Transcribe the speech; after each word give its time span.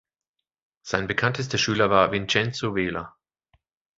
Sein 0.83 1.05
bekanntester 1.05 1.59
Schüler 1.59 1.91
war 1.91 2.11
Vincenzo 2.11 2.73
Vela. 2.73 3.15